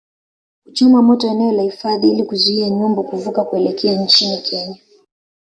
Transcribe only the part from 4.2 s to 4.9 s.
Kenya